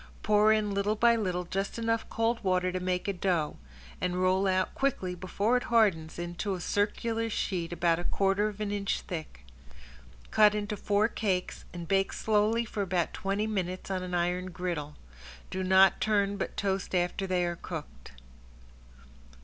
[0.23, 3.57] Pour in little by little just enough cold water to make a dough
[4.01, 8.59] and roll out quickly before it hardens into a circular sheet about a quarter of
[8.59, 9.45] an inch thick.
[10.31, 14.95] Cut into four cakes and bake slowly for about twenty minutes on an iron griddle.
[15.51, 18.13] Do not turn but toast after they are cooked.